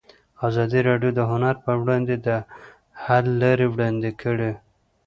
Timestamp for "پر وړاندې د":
1.63-2.27